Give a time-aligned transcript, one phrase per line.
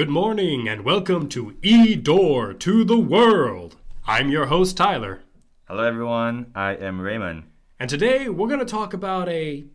[0.00, 3.76] Good morning and welcome to E Door to the World.
[4.06, 5.20] I'm your host, Tyler.
[5.68, 6.52] Hello, everyone.
[6.54, 7.42] I am Raymond.
[7.78, 9.66] And today we're going to talk about a,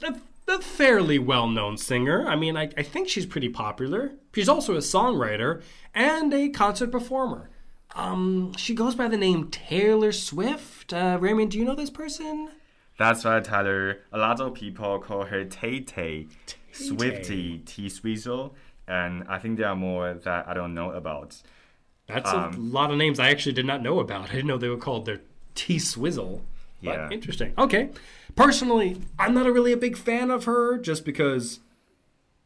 [0.00, 0.14] a,
[0.46, 2.24] a fairly well known singer.
[2.24, 4.12] I mean, I, I think she's pretty popular.
[4.32, 5.60] She's also a songwriter
[5.92, 7.50] and a concert performer.
[7.96, 10.92] Um, she goes by the name Taylor Swift.
[10.92, 12.48] Uh, Raymond, do you know this person?
[12.96, 14.02] That's right, Tyler.
[14.12, 16.28] A lot of people call her Tay Tay,
[16.70, 18.54] Swifty, T Swizzle,
[18.86, 21.40] and I think there are more that I don't know about.
[22.06, 24.28] That's a um, lot of names I actually did not know about.
[24.30, 25.20] I didn't know they were called their
[25.54, 26.42] T Swizzle.
[26.80, 27.08] Yeah.
[27.10, 27.54] interesting.
[27.56, 27.90] Okay.
[28.36, 31.60] Personally, I'm not a really a big fan of her just because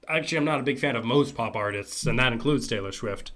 [0.07, 3.33] actually I'm not a big fan of most pop artists, and that includes Taylor Swift.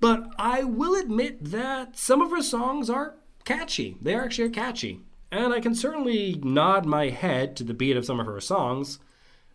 [0.00, 3.96] But I will admit that some of her songs are catchy.
[4.00, 5.00] They actually are actually catchy.
[5.30, 8.98] And I can certainly nod my head to the beat of some of her songs.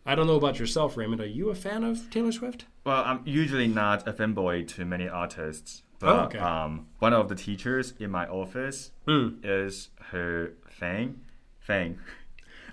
[0.05, 1.19] I don't know about yourself, Raymond.
[1.21, 2.65] Are you a fan of Taylor Swift?
[2.85, 6.37] Well, I'm usually not a fanboy to many artists, but Oh, okay.
[6.37, 9.29] um, one of the teachers in my office Hmm.
[9.43, 11.21] is her thing.
[11.65, 11.97] Thing.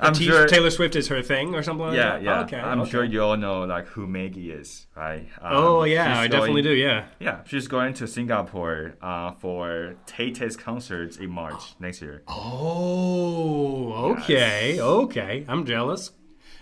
[0.01, 0.47] I'm I'm sure.
[0.47, 2.23] Taylor Swift is her thing or something like yeah, that?
[2.23, 2.41] yeah.
[2.43, 2.59] Okay.
[2.59, 2.91] I'm okay.
[2.91, 5.27] sure you all know like who Maggie is, right?
[5.41, 7.07] Um, Oh, yeah, I definitely do, yeah.
[7.21, 12.23] Yeah, she's going to Singapore uh, for Tay Tay's concert in March next year.
[12.27, 15.45] Oh, okay, okay.
[15.49, 16.11] I'm jealous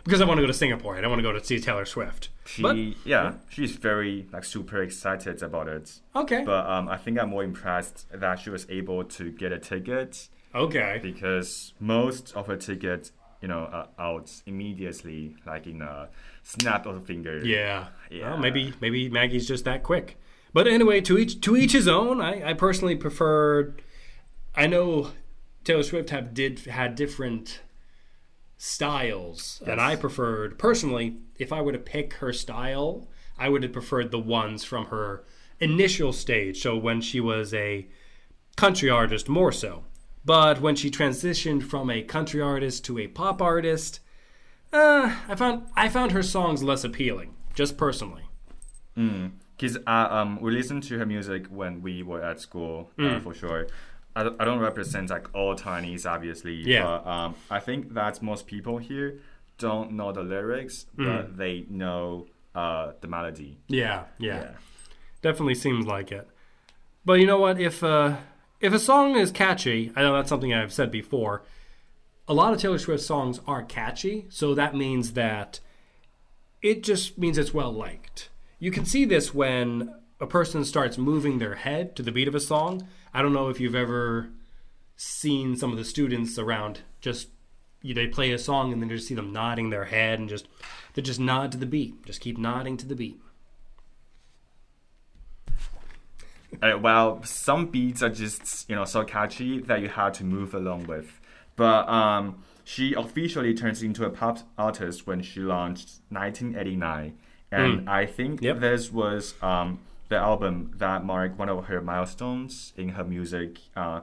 [0.05, 0.97] because I want to go to Singapore.
[0.97, 2.29] I don't want to go to see Taylor Swift.
[2.47, 6.01] She, but yeah, she's very like super excited about it.
[6.17, 9.59] okay, But um, I think I'm more impressed that she was able to get a
[9.59, 16.09] ticket okay, because most of her tickets, you know, are out immediately, like in a
[16.43, 17.45] snap of a finger.
[17.45, 18.31] yeah, Yeah.
[18.31, 20.19] Well, maybe maybe Maggie's just that quick.
[20.53, 22.21] But anyway, to each to each his own.
[22.21, 23.83] I, I personally preferred.
[24.55, 25.13] I know
[25.63, 27.61] Taylor Swift have did had different
[28.63, 31.17] styles, that I preferred personally.
[31.39, 35.25] If I were to pick her style, I would have preferred the ones from her
[35.61, 36.61] initial stage.
[36.61, 37.87] So when she was a
[38.57, 39.85] country artist, more so.
[40.27, 44.01] But when she transitioned from a country artist to a pop artist,
[44.75, 48.25] uh, I found I found her songs less appealing, just personally.
[48.95, 53.23] Because uh, um, we listened to her music when we were at school, uh, Mm.
[53.23, 53.69] for sure.
[54.17, 56.55] I don't, I don't represent like all Chinese, obviously.
[56.55, 56.83] Yeah.
[56.83, 59.21] But um, I think that most people here
[59.59, 61.05] don't know the lyrics, Mm.
[61.07, 63.59] but they know uh, the melody.
[63.69, 64.51] Yeah, yeah,
[65.23, 66.27] definitely seems like it.
[67.05, 67.61] But you know what?
[67.61, 68.17] If uh,
[68.61, 71.43] if a song is catchy, I know that's something I've said before.
[72.27, 75.61] A lot of Taylor Swift songs are catchy, so that means that
[76.63, 78.29] it just means it's well liked.
[78.59, 82.35] You can see this when a person starts moving their head to the beat of
[82.35, 82.87] a song.
[83.15, 84.29] I don't know if you've ever
[84.97, 87.29] seen some of the students around just
[87.83, 90.29] you, they play a song and then you just see them nodding their head and
[90.29, 90.47] just
[90.95, 93.19] they just nod to the beat, just keep nodding to the beat.
[96.61, 100.53] Uh, well, some beats are just you know so catchy that you have to move
[100.53, 101.19] along with.
[101.57, 107.19] But um, she officially turns into a pop artist when she launched 1989,
[107.51, 108.43] and I think.
[108.43, 108.61] Yep.
[108.61, 109.79] this was um,
[110.11, 114.01] the album that marked one of her milestones in her music uh,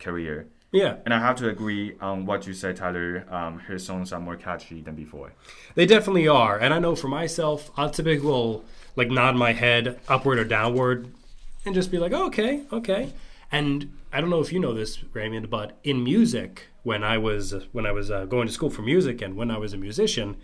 [0.00, 0.48] career.
[0.72, 3.24] Yeah, And I have to agree on what you said, Tyler.
[3.30, 5.32] Um, her songs are more catchy than before.
[5.74, 6.58] They definitely are.
[6.58, 8.64] And I know for myself, I'll typically will
[8.96, 11.12] like nod my head upward or downward
[11.64, 13.12] and just be like, oh, okay, okay.
[13.52, 17.54] And I don't know if you know this, Raymond, but in music, when I was
[17.72, 20.36] when I was uh, going to school for music and when I was a musician,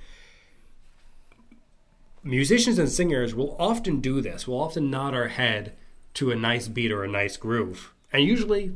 [2.22, 4.46] musicians and singers will often do this.
[4.46, 5.74] We'll often nod our head
[6.14, 7.92] to a nice beat or a nice groove.
[8.12, 8.72] And usually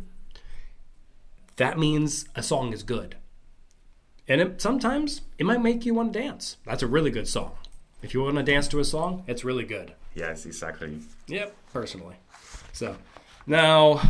[1.56, 3.16] that means a song is good.
[4.28, 6.56] And it, sometimes it might make you want to dance.
[6.64, 7.52] That's a really good song.
[8.02, 9.94] If you want to dance to a song, it's really good.
[10.14, 10.98] Yes, exactly.
[11.28, 12.16] Yep, personally.
[12.72, 12.96] So,
[13.46, 14.00] now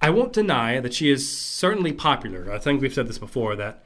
[0.00, 2.52] I won't deny that she is certainly popular.
[2.52, 3.84] I think we've said this before that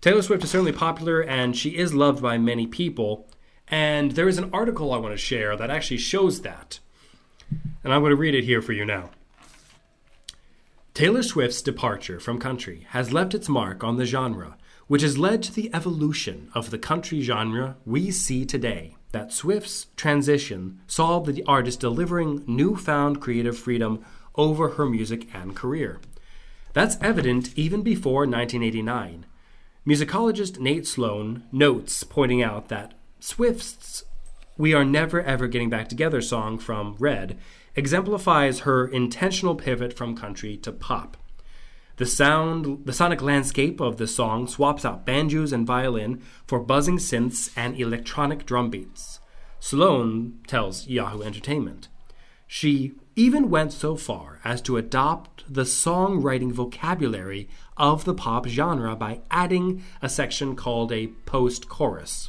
[0.00, 3.28] Taylor Swift is certainly popular and she is loved by many people.
[3.72, 6.78] And there is an article I want to share that actually shows that.
[7.82, 9.10] And I'm going to read it here for you now.
[10.92, 14.58] Taylor Swift's departure from country has left its mark on the genre,
[14.88, 18.94] which has led to the evolution of the country genre we see today.
[19.12, 24.04] That Swift's transition saw the artist delivering newfound creative freedom
[24.34, 25.98] over her music and career.
[26.74, 29.24] That's evident even before 1989.
[29.86, 32.92] Musicologist Nate Sloan notes, pointing out that
[33.22, 34.02] Swift's
[34.58, 37.38] We Are Never Ever Getting Back Together song from Red
[37.76, 41.16] exemplifies her intentional pivot from country to pop.
[41.98, 46.98] The sound, the sonic landscape of the song swaps out banjos and violin for buzzing
[46.98, 49.20] synths and electronic drum beats.
[49.60, 51.86] Sloan tells Yahoo Entertainment.
[52.48, 58.96] She even went so far as to adopt the songwriting vocabulary of the pop genre
[58.96, 62.28] by adding a section called a post chorus.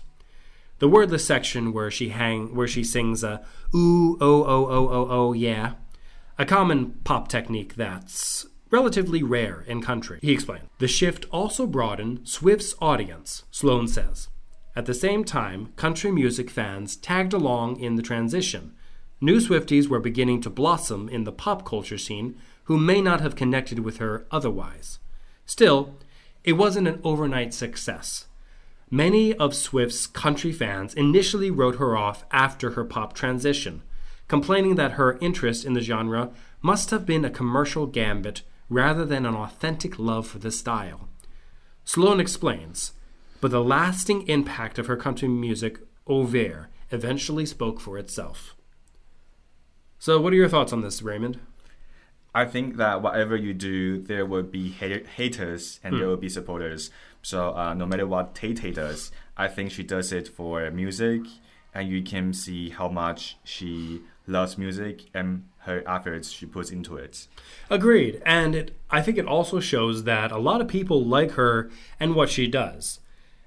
[0.83, 3.41] The wordless section where she hang where she sings a
[3.73, 5.75] ooh oh oh oh oh oh yeah,
[6.37, 10.19] a common pop technique that's relatively rare in country.
[10.21, 10.67] He explained.
[10.79, 14.27] The shift also broadened Swift's audience, Sloan says.
[14.75, 18.73] At the same time, country music fans tagged along in the transition.
[19.21, 22.35] New Swifties were beginning to blossom in the pop culture scene
[22.65, 24.99] who may not have connected with her otherwise.
[25.45, 25.95] Still,
[26.43, 28.25] it wasn't an overnight success.
[28.93, 33.81] Many of Swift's country fans initially wrote her off after her pop transition,
[34.27, 36.29] complaining that her interest in the genre
[36.61, 41.09] must have been a commercial gambit rather than an authentic love for the style.
[41.83, 42.91] Sloan explains,
[43.41, 48.55] but the lasting impact of her country music, oeuvre, eventually spoke for itself.
[49.97, 51.39] So, what are your thoughts on this, Raymond?
[52.33, 56.89] I think that whatever you do, there will be haters and there will be supporters.
[57.21, 61.21] So uh, no matter what Tay does, I think she does it for music,
[61.73, 66.97] and you can see how much she loves music and her efforts she puts into
[66.97, 67.27] it.
[67.69, 71.69] Agreed, and it, I think it also shows that a lot of people like her
[71.99, 72.99] and what she does.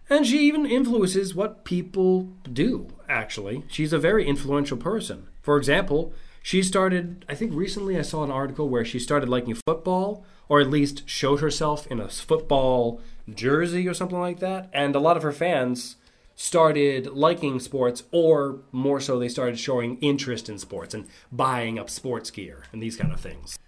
[0.09, 3.65] And she even influences what people do, actually.
[3.69, 5.27] She's a very influential person.
[5.43, 6.15] For example,
[6.47, 10.61] she started, I think recently I saw an article where she started liking football, or
[10.61, 14.71] at least showed herself in a football jersey or something like that.
[14.73, 15.97] And a lot of her fans
[16.37, 21.91] started liking sports, or more so, they started showing interest in sports and buying up
[21.91, 23.59] sports gear and these kind of things.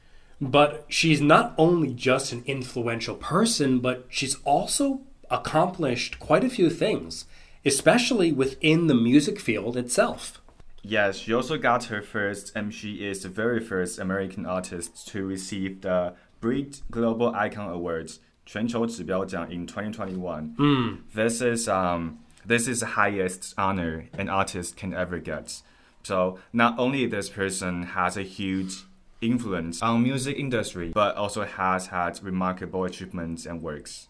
[0.41, 6.71] But she's not only just an influential person, but she's also accomplished quite a few
[6.71, 7.25] things,
[7.65, 10.41] especially within the music field itself.
[10.81, 15.25] Yes, she also got her first, and she is the very first American artist to
[15.25, 20.56] receive the Brit Global Icon Awards 全球指标奖 in 2021.
[20.57, 20.98] Mm.
[21.16, 25.62] This is um this is the highest honor an artist can ever get.
[26.04, 28.84] So not only this person has a huge
[29.22, 34.10] influence on music industry, but also has had remarkable achievements and works.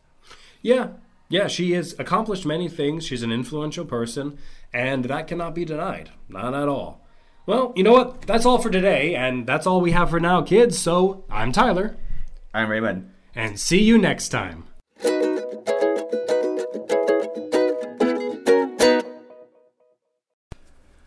[0.64, 0.88] Yeah,
[1.30, 3.06] yeah, she has accomplished many things.
[3.06, 4.40] She's an influential person,
[4.74, 6.10] and that cannot be denied.
[6.28, 7.02] Not at all.
[7.46, 8.22] Well, you know what?
[8.22, 10.78] That's all for today, and that's all we have for now, kids.
[10.78, 11.98] So I'm Tyler.
[12.54, 13.10] I'm Raymond.
[13.36, 14.64] And see you next time.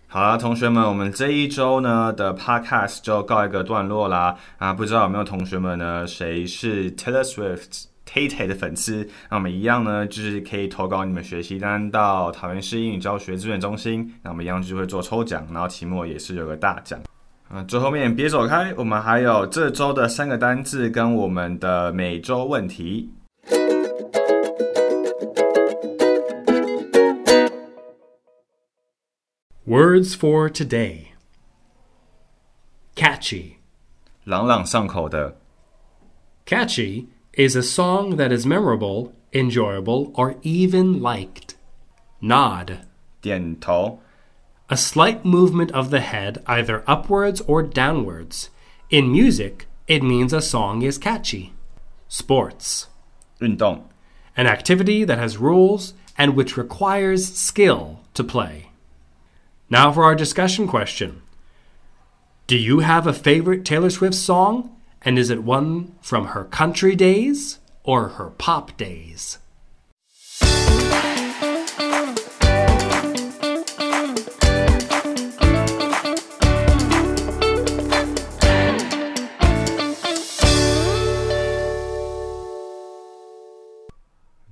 [0.08, 4.36] 好了，同学们，我们这一周呢的 podcast 就告一个段落啦。
[4.56, 9.07] 啊，不知道有没有同学们呢，谁是 Taylor Swift Tay 的粉丝？
[9.29, 14.13] 那我们一样呢，就是可以投稿你们学习单到桃园市英语教学资源中心。
[14.21, 16.99] 那我们一样就会做抽奖，然后期末也是有个大奖。
[17.47, 23.09] 啊，最后面别走开，我们还有这周的三个单字跟我们的每周问题。
[29.65, 31.05] Words for today
[32.95, 33.53] Catchy.
[34.25, 35.37] 朗朗上口的
[36.45, 41.54] Catchy is a song that is memorable, enjoyable, or even liked.
[42.20, 42.80] Nod.
[43.20, 44.00] 点头
[44.68, 48.50] A slight movement of the head either upwards or downwards.
[48.90, 51.52] In music, it means a song is catchy.
[52.08, 52.86] Sports.
[53.40, 53.88] 运动
[54.36, 58.70] An activity that has rules and which requires skill to play.
[59.68, 61.22] Now for our discussion question
[62.46, 64.70] Do you have a favorite Taylor Swift song?
[65.03, 69.39] and is it one from her country days or her pop days?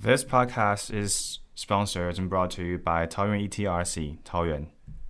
[0.02, 4.66] This podcast is sponsored and brought to you by Taoyuan ETRC 桃园